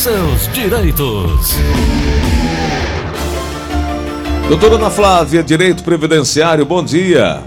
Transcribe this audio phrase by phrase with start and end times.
[0.00, 1.58] seus direitos.
[4.48, 7.42] Doutora Ana Flávia, Direito Previdenciário, bom dia.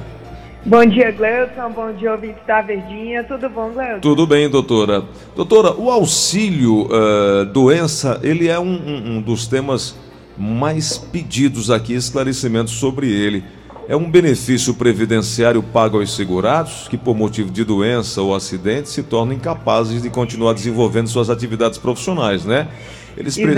[0.63, 1.71] Bom dia, Gleudson.
[1.71, 3.23] Bom dia, ouvinte da Verdinha.
[3.23, 3.99] Tudo bom, Gleudson?
[4.01, 5.03] Tudo bem, doutora.
[5.35, 9.95] Doutora, o auxílio uh, doença, ele é um, um, um dos temas
[10.37, 13.43] mais pedidos aqui, esclarecimentos sobre ele.
[13.87, 19.03] É um benefício previdenciário pago aos segurados que, por motivo de doença ou acidente, se
[19.03, 22.67] tornam incapazes de continuar desenvolvendo suas atividades profissionais, né?
[23.17, 23.53] Eles pre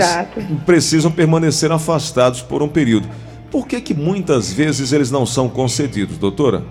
[0.66, 3.08] precisam permanecer afastados por um período.
[3.50, 6.62] Por que, que muitas vezes eles não são concedidos, doutora?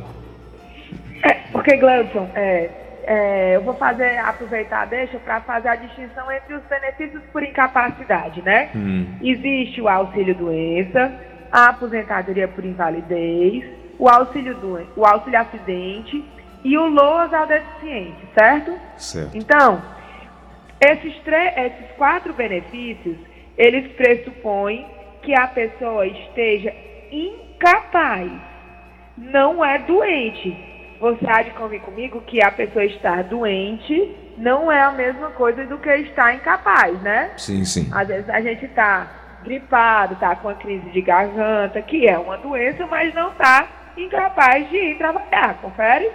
[1.24, 2.70] É, porque, Gleudson, é,
[3.08, 8.42] é, eu vou fazer, aproveitar, deixa para fazer a distinção entre os benefícios por incapacidade,
[8.42, 8.70] né?
[8.76, 9.06] Hum.
[9.24, 11.12] Existe o auxílio doença,
[11.56, 13.64] a aposentadoria por invalidez,
[13.98, 16.22] o auxílio, do, o auxílio acidente
[16.66, 18.78] e o LOAS ao deficiente, certo?
[18.98, 19.38] Certo.
[19.38, 19.82] Então,
[20.82, 23.16] esses, esses quatro benefícios,
[23.58, 24.86] eles pressupõem
[25.22, 26.74] que a pessoa esteja
[27.10, 28.30] incapaz,
[29.18, 30.58] não é doente.
[31.00, 35.66] Você há de convir comigo que a pessoa estar doente não é a mesma coisa
[35.66, 37.32] do que estar incapaz, né?
[37.38, 37.90] Sim, sim.
[37.94, 42.38] Às vezes a gente está gripado, está com uma crise de garganta, que é uma
[42.38, 46.12] doença, mas não está incapaz de ir trabalhar, confere?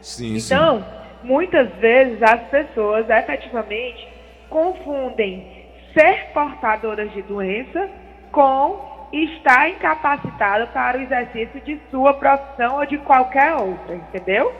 [0.00, 0.84] Sim, então, sim.
[1.26, 4.08] muitas vezes as pessoas efetivamente
[4.48, 7.88] confundem ser portadoras de doença
[8.30, 14.54] com estar incapacitada para o exercício de sua profissão ou de qualquer outra, entendeu?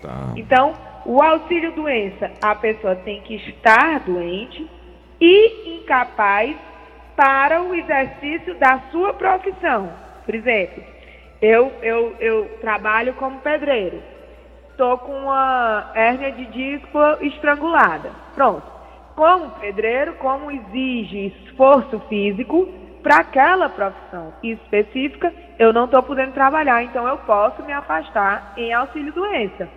[0.00, 0.32] Tá.
[0.36, 4.68] Então, o auxílio doença, a pessoa tem que estar doente
[5.20, 6.56] e incapaz
[7.22, 9.92] para o exercício da sua profissão.
[10.26, 10.82] Por exemplo,
[11.40, 14.02] eu, eu, eu trabalho como pedreiro.
[14.70, 18.10] Estou com uma hérnia de disco estrangulada.
[18.34, 18.66] Pronto.
[19.14, 22.68] Como pedreiro, como exige esforço físico
[23.04, 28.72] para aquela profissão específica, eu não estou podendo trabalhar, então eu posso me afastar em
[28.72, 29.68] auxílio doença.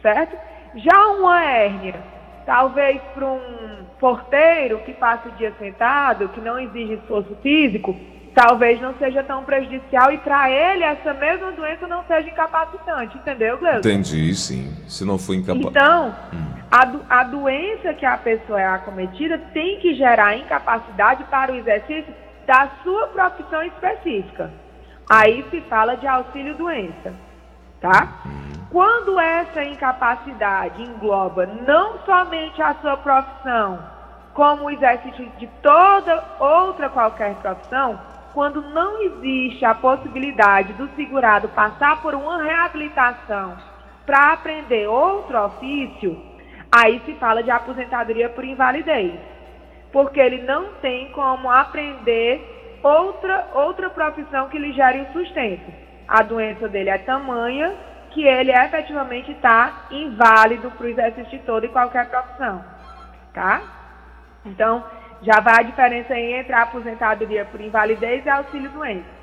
[0.00, 0.34] Certo?
[0.76, 6.94] Já uma hérnia Talvez para um porteiro que passa o dia sentado, que não exige
[6.94, 7.94] esforço físico,
[8.34, 13.58] talvez não seja tão prejudicial e para ele essa mesma doença não seja incapacitante, entendeu,
[13.58, 13.78] Gleuson?
[13.78, 14.72] Entendi, sim.
[14.88, 15.66] Se não for incapaz.
[15.66, 16.60] Então, hum.
[16.70, 21.56] a, do, a doença que a pessoa é acometida tem que gerar incapacidade para o
[21.56, 22.12] exercício
[22.46, 24.50] da sua profissão específica.
[25.08, 27.12] Aí se fala de auxílio doença,
[27.80, 28.22] tá?
[28.26, 28.59] Hum.
[28.70, 33.80] Quando essa incapacidade engloba não somente a sua profissão,
[34.32, 38.00] como o exercício de toda outra qualquer profissão,
[38.32, 43.56] quando não existe a possibilidade do segurado passar por uma reabilitação
[44.06, 46.16] para aprender outro ofício,
[46.70, 49.18] aí se fala de aposentadoria por invalidez.
[49.92, 55.72] Porque ele não tem como aprender outra, outra profissão que lhe gere o sustento.
[56.06, 61.66] A doença dele é tamanha que ele efetivamente está inválido para o exercício de toda
[61.66, 62.64] e qualquer profissão,
[63.32, 63.62] tá?
[64.44, 64.84] Então,
[65.22, 69.20] já vai a diferença entre a aposentadoria por invalidez e auxílio doença.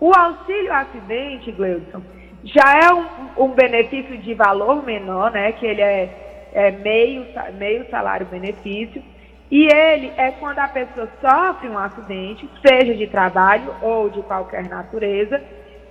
[0.00, 2.02] O auxílio acidente, Gleudson,
[2.44, 5.52] já é um, um, benefício de valor menor, né?
[5.52, 9.02] Que ele é, é meio, meio salário benefício.
[9.50, 14.68] E ele é quando a pessoa sofre um acidente, seja de trabalho ou de qualquer
[14.68, 15.42] natureza,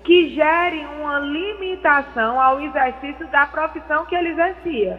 [0.07, 4.97] que gere uma limitação ao exercício da profissão que ele exercia,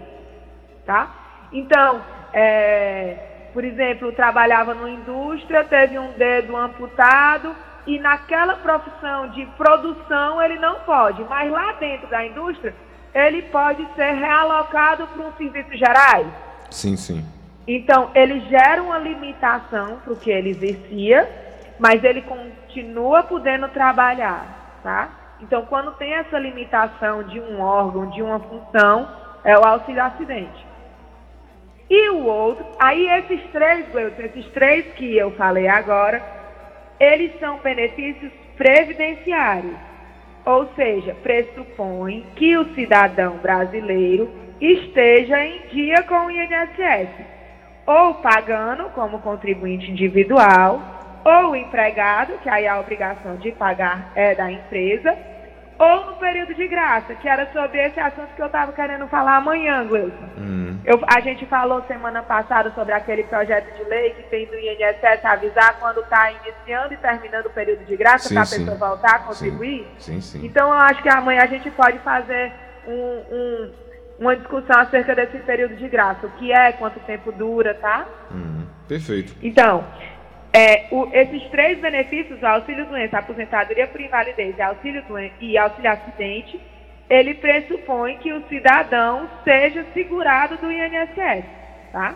[0.85, 1.49] tá?
[1.51, 9.47] Então, é, por exemplo, trabalhava numa indústria, teve um dedo amputado e naquela profissão de
[9.57, 12.75] produção ele não pode, mas lá dentro da indústria
[13.15, 16.27] ele pode ser realocado para um serviço gerais.
[16.71, 17.25] Sim, sim.
[17.67, 21.27] Então, ele gera uma limitação para o que ele exercia,
[21.79, 25.09] mas ele continua podendo trabalhar tá?
[25.41, 29.09] Então, quando tem essa limitação de um órgão, de uma função,
[29.45, 30.67] é o auxílio acidente.
[31.89, 33.87] E o outro, aí esses três,
[34.19, 36.23] esses três que eu falei agora,
[37.01, 39.77] eles são benefícios previdenciários.
[40.45, 47.11] Ou seja, pressupõe que o cidadão brasileiro esteja em dia com o INSS,
[47.87, 54.35] ou pagando como contribuinte individual, ou o empregado, que aí a obrigação de pagar é
[54.35, 55.17] da empresa,
[55.79, 59.37] ou no período de graça, que era sobre esse assunto que eu estava querendo falar
[59.37, 60.29] amanhã, Gleuson.
[60.37, 60.79] Hum.
[60.85, 65.25] Eu, a gente falou semana passada sobre aquele projeto de lei que tem do INSS
[65.25, 69.19] avisar quando está iniciando e terminando o período de graça para a pessoa voltar a
[69.21, 69.87] contribuir.
[69.99, 70.47] Sim, sim, sim.
[70.47, 72.53] Então eu acho que amanhã a gente pode fazer
[72.87, 73.73] um, um
[74.19, 78.05] uma discussão acerca desse período de graça, o que é, quanto tempo dura, tá?
[78.31, 78.67] Uhum.
[78.89, 79.33] Perfeito.
[79.41, 79.85] Então,
[80.53, 85.91] é, o, esses três benefícios, auxílio doença, aposentadoria por invalidez e auxílio, doença, e auxílio
[85.91, 86.61] acidente,
[87.09, 91.45] ele pressupõe que o cidadão seja segurado do INSS,
[91.93, 92.15] tá?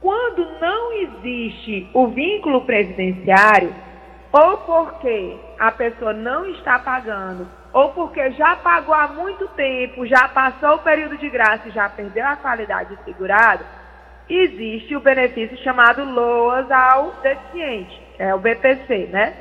[0.00, 3.74] Quando não existe o vínculo previdenciário,
[4.32, 10.28] ou porque a pessoa não está pagando, ou porque já pagou há muito tempo, já
[10.28, 13.64] passou o período de graça e já perdeu a qualidade de segurado,
[14.38, 19.34] existe o benefício chamado LOAS ao deficiente, é o BPC, né?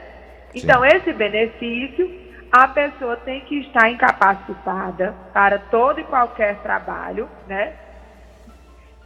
[0.51, 0.59] Sim.
[0.63, 2.12] Então, esse benefício,
[2.51, 7.74] a pessoa tem que estar incapacitada para todo e qualquer trabalho, né?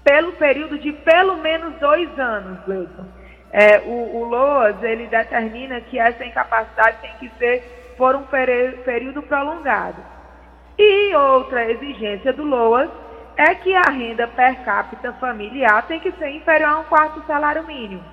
[0.03, 3.05] Pelo período de pelo menos dois anos, Gleison.
[3.51, 9.21] É, o, o LOAS, ele determina que essa incapacidade tem que ser por um período
[9.21, 10.01] prolongado.
[10.77, 12.89] E outra exigência do LOAS
[13.35, 17.65] é que a renda per capita familiar tem que ser inferior a um quarto salário
[17.65, 18.03] mínimo.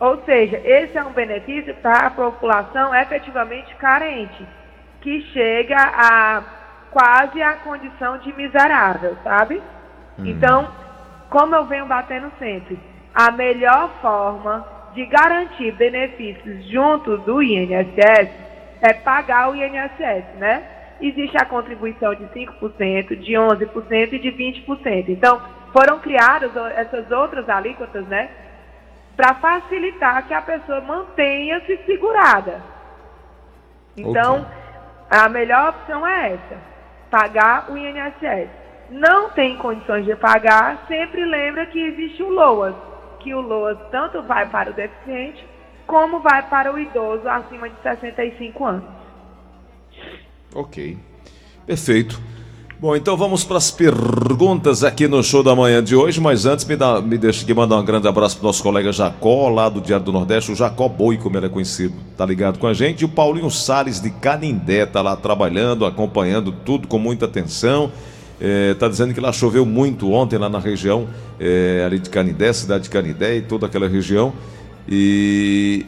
[0.00, 4.46] Ou seja, esse é um benefício para a população efetivamente carente,
[5.00, 6.42] que chega a
[6.90, 9.62] quase a condição de miserável, sabe?
[10.18, 10.26] Hum.
[10.26, 10.68] Então,
[11.30, 12.78] como eu venho batendo sempre,
[13.14, 18.28] a melhor forma de garantir benefícios junto do INSS
[18.80, 20.62] é pagar o INSS, né?
[21.08, 25.08] Existe a contribuição de 5%, de 11% e de 20%.
[25.08, 25.40] Então,
[25.72, 28.30] foram criadas essas outras alíquotas, né?
[29.16, 32.60] Para facilitar que a pessoa mantenha-se segurada.
[33.96, 34.46] Então, okay.
[35.10, 36.58] a melhor opção é essa:
[37.10, 38.48] pagar o INSS.
[38.90, 42.74] Não tem condições de pagar, sempre lembra que existe o LOAS,
[43.20, 45.52] que o LOAS tanto vai para o deficiente
[45.86, 49.01] como vai para o idoso acima de 65 anos.
[50.54, 50.96] Ok.
[51.66, 52.20] Perfeito.
[52.82, 56.64] Bom, então vamos para as perguntas aqui no show da manhã de hoje, mas antes
[56.64, 59.68] me, dá, me deixa aqui mandar um grande abraço para o nosso colega Jacó, lá
[59.68, 62.74] do Diário do Nordeste, o Jacó Boi, como ele é conhecido, tá ligado com a
[62.74, 67.92] gente, e o Paulinho Salles de Canindé tá lá trabalhando, acompanhando tudo com muita atenção,
[68.40, 71.06] é, tá dizendo que lá choveu muito ontem lá na região
[71.38, 74.32] é, ali de Canindé, cidade de Canindé e toda aquela região,
[74.88, 75.86] e...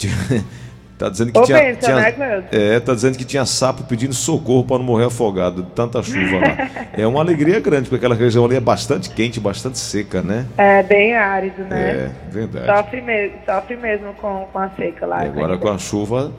[1.02, 4.14] Tá dizendo que Ô, tinha, pensa, tinha né, é, tá dizendo que tinha sapo pedindo
[4.14, 6.70] socorro para não morrer afogado, de tanta chuva lá.
[6.96, 10.46] é uma alegria grande, porque aquela região ali é bastante quente, bastante seca, né?
[10.56, 11.90] É bem árido, né?
[11.90, 12.66] É, verdade.
[12.66, 15.24] Sofre mesmo, sofre mesmo com, com a seca lá.
[15.24, 16.30] E agora com a chuva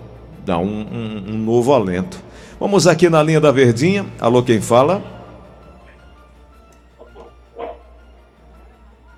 [0.45, 2.24] dá um, um, um novo alento.
[2.57, 4.06] Vamos aqui na linha da Verdinha.
[4.18, 5.01] Alô, quem fala?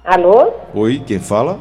[0.04, 0.52] Alô?
[0.74, 1.60] Oi, quem fala?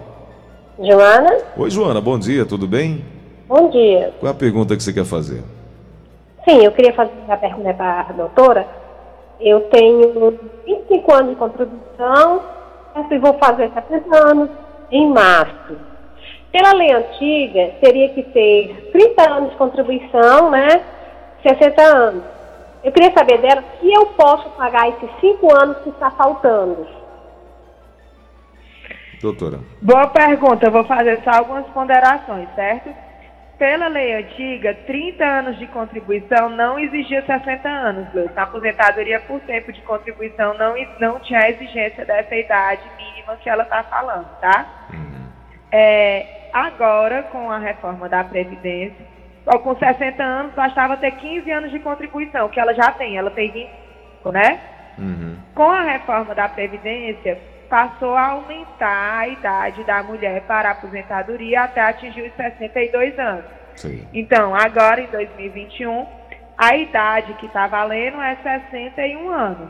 [0.78, 1.36] Joana?
[1.54, 3.12] Oi, Joana, bom dia, tudo bem?
[3.56, 4.12] Bom dia.
[4.18, 5.40] Qual é a pergunta que você quer fazer?
[6.44, 8.66] Sim, eu queria fazer a pergunta para a doutora.
[9.40, 10.36] Eu tenho
[10.66, 12.42] 25 anos de contribuição
[13.12, 14.50] e vou fazer 70 anos
[14.90, 15.76] em março.
[16.50, 20.82] Pela lei antiga, teria que ter 30 anos de contribuição, né?
[21.46, 22.24] 60 anos.
[22.82, 26.88] Eu queria saber dela se eu posso pagar esses 5 anos que está faltando.
[29.22, 29.60] Doutora.
[29.80, 30.66] Boa pergunta.
[30.66, 33.13] Eu vou fazer só algumas ponderações, certo?
[33.58, 39.72] Pela lei antiga, 30 anos de contribuição não exigia 60 anos, A aposentadoria por tempo
[39.72, 44.66] de contribuição não, não tinha a exigência dessa idade mínima que ela está falando, tá?
[44.92, 45.28] Uhum.
[45.70, 49.06] É, agora, com a reforma da Previdência,
[49.62, 53.52] com 60 anos, bastava ter 15 anos de contribuição, que ela já tem, ela tem
[53.52, 54.60] 25, né?
[54.98, 55.36] Uhum.
[55.54, 57.38] Com a reforma da Previdência,
[57.74, 63.46] passou a aumentar a idade da mulher para a aposentadoria até atingir os 62 anos.
[63.74, 64.06] Sim.
[64.14, 66.06] Então, agora em 2021,
[66.56, 68.36] a idade que está valendo é
[68.70, 69.68] 61 anos.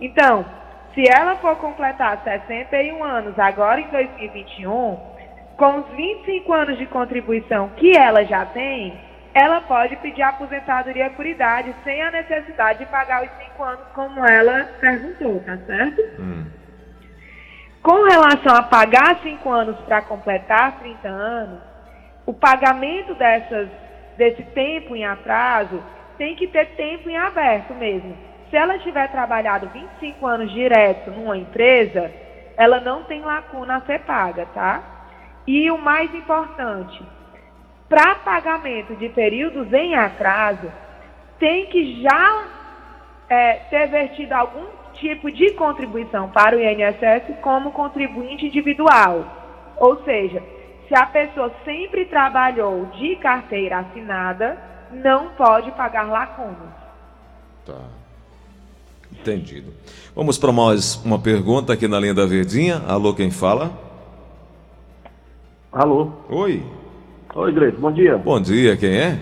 [0.00, 0.46] Então,
[0.94, 4.96] se ela for completar 61 anos agora em 2021,
[5.56, 8.96] com os 25 anos de contribuição que ela já tem,
[9.34, 14.24] ela pode pedir aposentadoria por idade sem a necessidade de pagar os 5 anos como
[14.24, 16.00] ela perguntou, tá certo?
[16.20, 16.59] Hum.
[17.82, 21.60] Com relação a pagar cinco anos para completar 30 anos,
[22.26, 23.68] o pagamento dessas,
[24.18, 25.82] desse tempo em atraso
[26.18, 28.14] tem que ter tempo em aberto mesmo.
[28.50, 32.12] Se ela tiver trabalhado 25 anos direto numa empresa,
[32.56, 34.82] ela não tem lacuna a ser paga, tá?
[35.46, 37.02] E o mais importante,
[37.88, 40.70] para pagamento de períodos em atraso,
[41.38, 42.44] tem que já
[43.30, 44.66] é, ter vertido algum
[45.00, 49.24] tipo de contribuição para o INSS como contribuinte individual.
[49.78, 50.42] Ou seja,
[50.86, 54.58] se a pessoa sempre trabalhou de carteira assinada,
[54.92, 56.74] não pode pagar lacunas.
[57.64, 57.80] Tá.
[59.12, 59.72] Entendido.
[60.14, 62.82] Vamos para mais uma pergunta aqui na linha da Verdinha.
[62.86, 63.72] Alô, quem fala?
[65.72, 66.12] Alô?
[66.28, 66.62] Oi.
[67.34, 68.18] Oi, Gleito, bom dia.
[68.18, 69.18] Bom dia, quem é?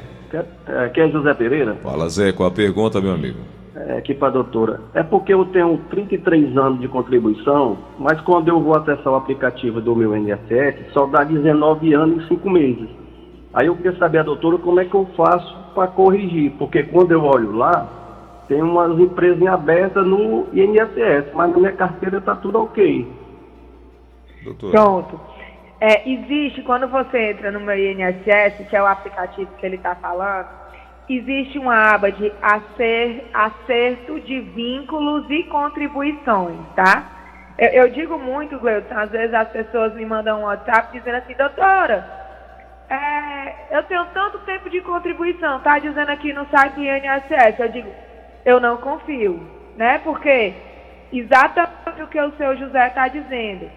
[0.85, 1.75] Aqui é José Pereira.
[1.77, 3.39] Fala, Zé, qual a pergunta, meu amigo?
[3.87, 4.81] É, aqui para a doutora.
[4.93, 9.81] É porque eu tenho 33 anos de contribuição, mas quando eu vou acessar o aplicativo
[9.81, 12.89] do meu INSS, só dá 19 anos e 5 meses.
[13.55, 16.53] Aí eu queria saber, a doutora, como é que eu faço para corrigir?
[16.59, 21.73] Porque quando eu olho lá, tem umas empresas em aberta no INSS, mas na minha
[21.73, 23.07] carteira está tudo ok.
[24.43, 24.73] Doutora.
[24.73, 25.21] Pronto.
[25.81, 29.95] É, existe, quando você entra no meu INSS, que é o aplicativo que ele está
[29.95, 30.58] falando,
[31.09, 37.19] existe uma aba de acer, acerto de vínculos e contribuições, tá?
[37.59, 41.35] Eu, eu digo muito, Gleuton, às vezes as pessoas me mandam um WhatsApp dizendo assim,
[41.35, 42.07] doutora,
[42.91, 47.59] é, eu tenho tanto tempo de contribuição, tá dizendo aqui no site INSS.
[47.59, 47.91] Eu digo,
[48.45, 49.41] eu não confio,
[49.77, 49.99] né?
[49.99, 50.55] Porque
[51.13, 53.71] exatamente o que o seu José está dizendo.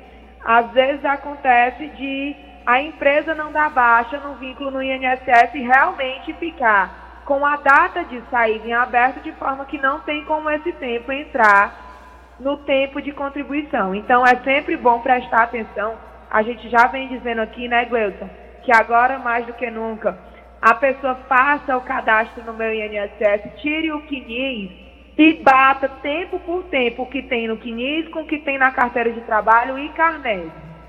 [0.44, 2.36] Às vezes acontece de
[2.66, 8.04] a empresa não dar baixa no vínculo no INSS e realmente ficar com a data
[8.04, 13.02] de saída em aberto, de forma que não tem como esse tempo entrar no tempo
[13.02, 13.94] de contribuição.
[13.94, 15.96] Então, é sempre bom prestar atenção.
[16.30, 18.30] A gente já vem dizendo aqui, né, Gleuton,
[18.64, 20.18] que agora mais do que nunca
[20.62, 24.72] a pessoa faça o cadastro no meu INSS, tire o CNIS
[25.18, 28.72] e bata tempo por tempo o que tem no CNIS com o que tem na
[28.72, 30.46] carteira de trabalho e carnê,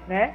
[0.06, 0.34] né?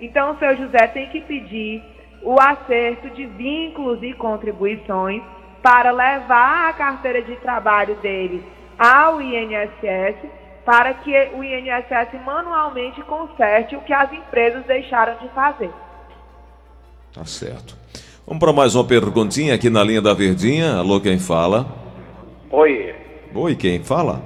[0.00, 1.82] Então, o seu José tem que pedir
[2.22, 5.22] o acerto de vínculos e contribuições
[5.62, 8.44] para levar a carteira de trabalho dele
[8.78, 10.16] ao INSS,
[10.64, 15.70] para que o INSS manualmente conserte o que as empresas deixaram de fazer.
[17.12, 17.76] Tá certo.
[18.26, 20.76] Vamos para mais uma perguntinha aqui na linha da Verdinha.
[20.76, 21.66] Alô, quem fala?
[22.50, 22.94] Oi.
[23.34, 24.22] Oi, quem fala?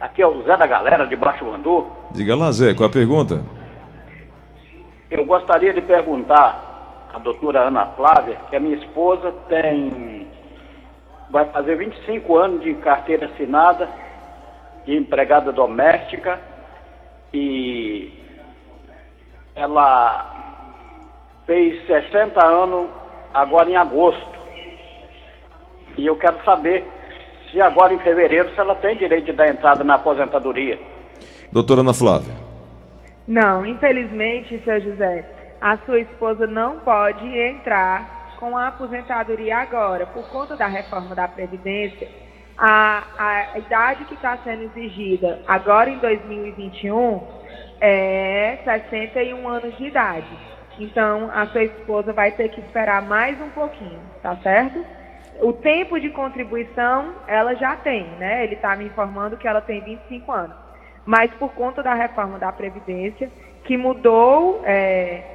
[0.00, 1.86] Aqui é o Zé da Galera de Baixo Mandu.
[2.12, 3.42] Diga lá, Zé, qual a pergunta?
[5.10, 6.73] Eu gostaria de perguntar
[7.14, 10.26] a doutora Ana Flávia, que a minha esposa tem.
[11.30, 13.88] vai fazer 25 anos de carteira assinada,
[14.84, 16.40] de empregada doméstica,
[17.32, 18.12] e
[19.54, 20.32] ela
[21.46, 22.88] fez 60 anos
[23.32, 24.34] agora em agosto.
[25.96, 26.84] E eu quero saber
[27.50, 30.80] se agora em fevereiro se ela tem direito de dar entrada na aposentadoria.
[31.52, 32.34] Doutora Ana Flávia.
[33.28, 35.33] Não, infelizmente, seu José
[35.64, 40.04] a sua esposa não pode entrar com a aposentadoria agora.
[40.04, 42.06] Por conta da reforma da Previdência,
[42.54, 47.18] a, a idade que está sendo exigida agora em 2021
[47.80, 50.38] é 61 anos de idade.
[50.78, 54.84] Então, a sua esposa vai ter que esperar mais um pouquinho, tá certo?
[55.40, 58.44] O tempo de contribuição ela já tem, né?
[58.44, 60.56] Ele está me informando que ela tem 25 anos.
[61.06, 63.30] Mas por conta da reforma da Previdência,
[63.64, 65.33] que mudou é,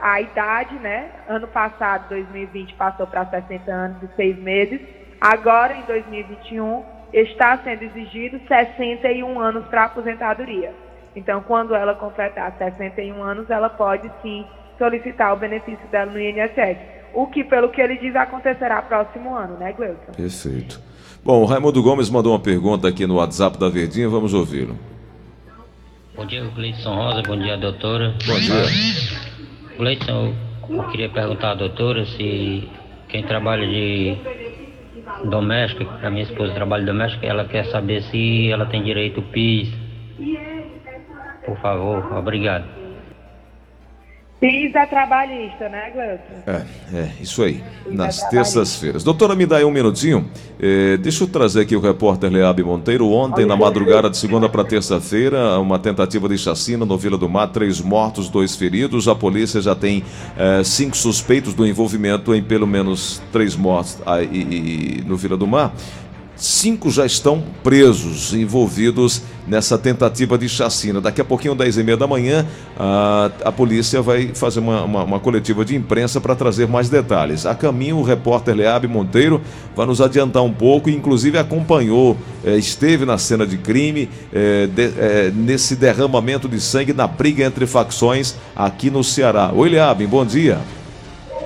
[0.00, 1.10] a idade, né?
[1.28, 4.80] Ano passado, 2020, passou para 60 anos e 6 meses.
[5.20, 10.72] Agora, em 2021, está sendo exigido 61 anos para aposentadoria.
[11.14, 14.44] Então, quando ela completar 61 anos, ela pode sim
[14.78, 16.76] solicitar o benefício dela no INSS.
[17.14, 20.12] O que, pelo que ele diz, acontecerá próximo ano, né, Gleuton?
[20.14, 20.78] Perfeito.
[21.24, 24.76] Bom, o Raimundo Gomes mandou uma pergunta aqui no WhatsApp da Verdinha, vamos ouvi-lo.
[26.14, 28.14] Bom dia, Gleison Rosa, bom dia, doutora.
[28.26, 29.25] Bom dia.
[29.78, 30.34] Gleison,
[30.70, 32.66] eu queria perguntar à doutora se
[33.08, 34.16] quem trabalha de
[35.28, 39.68] doméstico, a minha esposa trabalha doméstico, ela quer saber se ela tem direito ao PIS.
[41.44, 42.85] Por favor, obrigado.
[44.38, 46.42] PIS é trabalhista, né, Gleuton?
[46.46, 46.62] É,
[46.94, 47.62] é, isso aí.
[47.86, 49.02] nas é terças-feiras.
[49.02, 50.28] Doutora, me dá aí um minutinho.
[50.60, 53.08] É, deixa eu trazer aqui o repórter Leab Monteiro.
[53.08, 57.48] Ontem, na madrugada de segunda para terça-feira, uma tentativa de chacina no Vila do Mar.
[57.48, 59.08] Três mortos, dois feridos.
[59.08, 60.04] A polícia já tem
[60.36, 65.72] é, cinco suspeitos do envolvimento em pelo menos três mortos aí, no Vila do Mar.
[66.36, 71.00] Cinco já estão presos, envolvidos nessa tentativa de chacina.
[71.00, 72.46] Daqui a pouquinho, 10 e meia da manhã,
[72.78, 77.46] a, a polícia vai fazer uma, uma, uma coletiva de imprensa para trazer mais detalhes.
[77.46, 79.40] A caminho, o repórter Leab Monteiro
[79.74, 84.82] vai nos adiantar um pouco, inclusive acompanhou, é, esteve na cena de crime, é, de,
[84.98, 89.52] é, nesse derramamento de sangue na briga entre facções aqui no Ceará.
[89.54, 90.60] Oi, Leab, bom dia.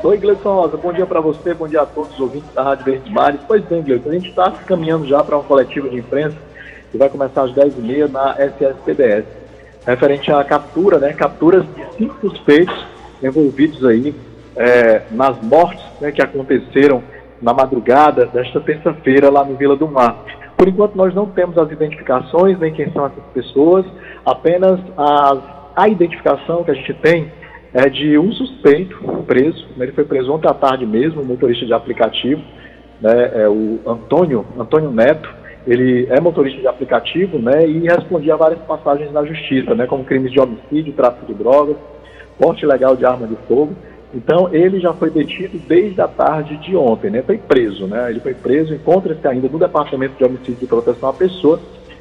[0.02, 2.87] Oi, Gleison Rosa, bom dia para você, bom dia a todos os ouvintes da Rádio
[2.87, 3.40] Verde Mares.
[3.47, 6.38] Pois bem, Gleison, a gente está caminhando já para uma coletiva de imprensa
[6.90, 9.26] que vai começar às 10h30 na SSPBS,
[9.87, 12.75] referente à captura, né, capturas de cinco suspeitos
[13.23, 14.14] envolvidos aí
[14.57, 17.02] é, nas mortes né, que aconteceram
[17.42, 20.25] na madrugada desta terça-feira lá no Vila do Mar.
[20.57, 23.85] Por enquanto, nós não temos as identificações, nem quem são essas pessoas,
[24.25, 25.38] apenas as,
[25.76, 27.30] a identificação que a gente tem
[27.72, 28.96] é de um suspeito
[29.26, 29.66] preso.
[29.76, 32.42] Né, ele foi preso ontem à tarde mesmo, motorista de aplicativo,
[33.00, 35.40] né, é o Antônio, Antônio Neto.
[35.66, 40.04] Ele é motorista de aplicativo né, e respondia a várias passagens na justiça, né, como
[40.04, 41.76] crimes de homicídio, tráfico de drogas,
[42.38, 43.74] porte ilegal de arma de fogo.
[44.12, 47.22] Então, ele já foi detido desde a tarde de ontem, né?
[47.22, 48.10] Foi preso, né?
[48.10, 51.60] Ele foi preso, encontra-se ainda no Departamento de Homicídio e Proteção à Pessoa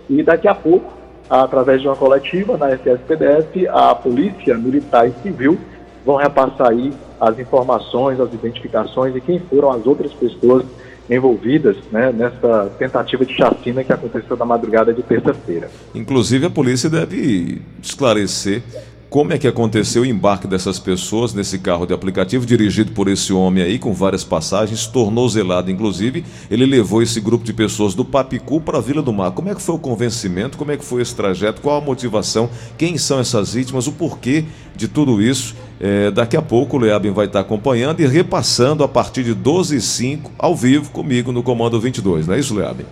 [0.09, 0.91] e daqui a pouco,
[1.29, 5.59] através de uma coletiva na SSPDF, a Polícia Militar e Civil
[6.05, 10.65] vão repassar aí as informações, as identificações e quem foram as outras pessoas
[11.09, 15.69] envolvidas né, nessa tentativa de chacina que aconteceu na madrugada de terça-feira.
[15.93, 18.61] Inclusive, a polícia deve esclarecer
[19.09, 23.33] como é que aconteceu o embarque dessas pessoas nesse carro de aplicativo dirigido por esse
[23.33, 26.23] homem aí, com várias passagens, tornozelado inclusive.
[26.49, 29.31] Ele levou esse grupo de pessoas do Papicu para a Vila do Mar.
[29.31, 30.59] Como é que foi o convencimento?
[30.59, 31.59] Como é que foi esse trajeto?
[31.59, 32.51] Qual a motivação?
[32.77, 33.87] Quem são essas vítimas?
[33.87, 35.55] O porquê de tudo isso?
[35.79, 39.75] É, daqui a pouco o Leabin vai estar acompanhando e repassando a partir de 12
[39.75, 42.27] h 05 ao vivo comigo no Comando 22.
[42.27, 42.85] Não é isso, Leabin?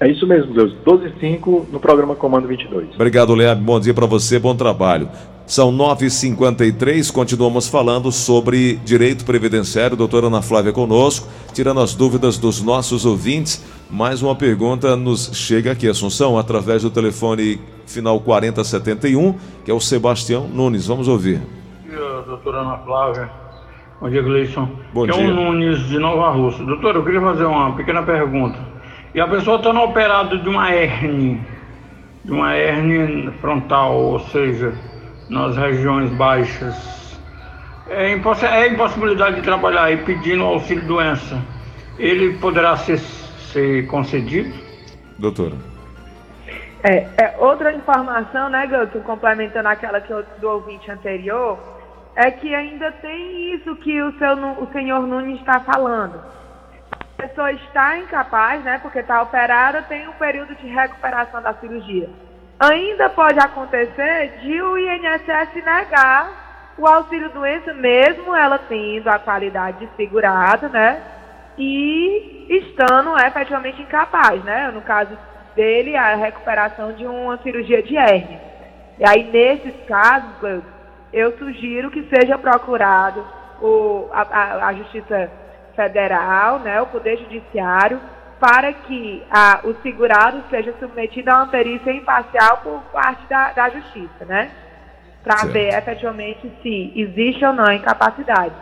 [0.00, 0.74] É isso mesmo, Deus.
[0.84, 2.94] 12 h 05 no programa Comando 22.
[2.96, 3.62] Obrigado, Leabin.
[3.62, 5.08] Bom dia para você, bom trabalho.
[5.46, 9.94] São 9h53, continuamos falando sobre direito previdenciário.
[9.94, 13.62] Doutora Ana Flávia conosco, tirando as dúvidas dos nossos ouvintes.
[13.90, 19.80] Mais uma pergunta nos chega aqui, Assunção, através do telefone final 4071, que é o
[19.80, 20.86] Sebastião Nunes.
[20.86, 21.38] Vamos ouvir.
[21.38, 23.30] Bom dia, doutora Ana Flávia.
[24.00, 24.68] Bom dia, Gleison.
[24.94, 25.24] Bom que dia.
[25.24, 26.64] É o Nunes de Nova Rússia.
[26.64, 28.58] Doutor, eu queria fazer uma pequena pergunta.
[29.14, 31.38] E a pessoa está operada de uma hernia,
[32.24, 34.72] de uma hernia frontal, ou seja,
[35.28, 37.18] nas regiões baixas.
[37.88, 41.40] É, imposs é impossibilidade de trabalhar e pedindo auxílio doença.
[41.98, 44.52] Ele poderá ser, ser concedido?
[45.18, 45.54] Doutora.
[46.82, 51.58] É, é, outra informação, né, Guto, complementando aquela que eu, do ouvinte anterior,
[52.14, 56.20] é que ainda tem isso que o, seu, o senhor Nunes está falando.
[56.92, 62.10] A pessoa está incapaz, né, porque está operada, tem um período de recuperação da cirurgia.
[62.70, 69.80] Ainda pode acontecer de o INSS negar o auxílio doença, mesmo ela tendo a qualidade
[69.80, 71.02] de segurado, né,
[71.58, 75.16] e estando efetivamente incapaz, né, no caso
[75.54, 78.40] dele, a recuperação de uma cirurgia de hérnia.
[78.98, 80.62] E aí, nesses casos,
[81.12, 83.24] eu sugiro que seja procurado
[83.60, 85.30] o, a, a Justiça
[85.76, 88.00] Federal, né, o Poder Judiciário,
[88.40, 93.70] para que a, o segurado seja submetido a uma perícia imparcial por parte da, da
[93.70, 94.50] Justiça, né?
[95.22, 98.54] Para ver efetivamente se existe ou não a incapacidade.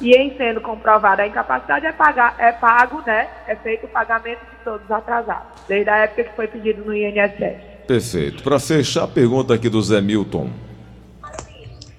[0.00, 3.28] E em sendo comprovada a incapacidade, é, pagar, é pago, né?
[3.46, 6.94] É feito o pagamento de todos os atrasados, desde a época que foi pedido no
[6.94, 7.86] INSS.
[7.86, 8.42] Perfeito.
[8.42, 10.50] Para fechar a pergunta aqui do Zé Milton.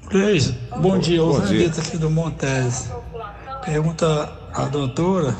[0.10, 1.68] Cleis, bom dia, Bom o dia.
[1.68, 2.92] Aqui do Montese.
[3.64, 5.36] Pergunta à doutora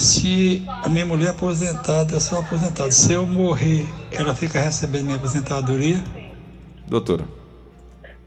[0.00, 2.90] se a minha mulher é aposentada, eu sou aposentado.
[2.90, 5.98] Se eu morrer, ela fica recebendo minha aposentadoria?
[6.88, 7.24] Doutora.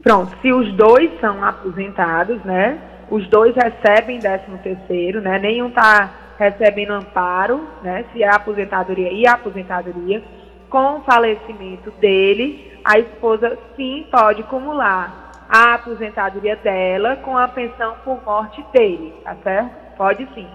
[0.00, 2.78] Pronto, se os dois são aposentados, né?
[3.10, 5.38] Os dois recebem 13 terceiro, né?
[5.40, 8.04] Nenhum está recebendo amparo, né?
[8.12, 10.22] Se é aposentadoria e aposentadoria.
[10.70, 17.96] Com o falecimento dele, a esposa sim pode acumular a aposentadoria dela com a pensão
[18.04, 19.96] por morte dele, tá certo?
[19.96, 20.46] Pode sim.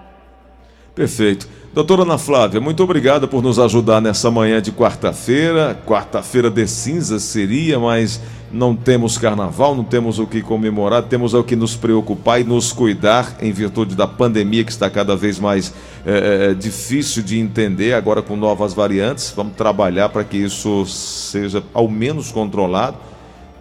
[0.94, 1.48] Perfeito.
[1.72, 5.80] Doutora Ana Flávia, muito obrigada por nos ajudar nessa manhã de quarta-feira.
[5.86, 11.44] Quarta-feira de cinzas seria, mas não temos carnaval, não temos o que comemorar, temos o
[11.44, 15.72] que nos preocupar e nos cuidar em virtude da pandemia que está cada vez mais
[16.04, 19.32] eh, eh, difícil de entender, agora com novas variantes.
[19.36, 22.96] Vamos trabalhar para que isso seja ao menos controlado.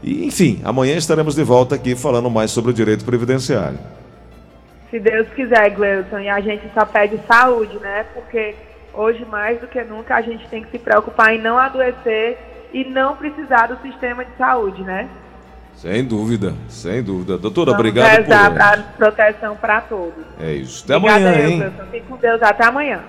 [0.02, 3.99] E, enfim, amanhã estaremos de volta aqui falando mais sobre o direito previdenciário.
[4.90, 8.06] Se Deus quiser, Gleuton, e a gente só pede saúde, né?
[8.14, 8.56] Porque
[8.94, 12.38] hoje, mais do que nunca, a gente tem que se preocupar em não adoecer
[12.74, 15.08] e não precisar do sistema de saúde, né?
[15.76, 17.38] Sem dúvida, sem dúvida.
[17.38, 18.54] Doutora, Vamos obrigado por.
[18.54, 20.26] para proteção para todos.
[20.40, 20.84] É isso.
[20.84, 21.74] Até Obrigada, amanhã, eu, hein?
[21.92, 22.42] Fique com Deus.
[22.42, 23.00] Até amanhã.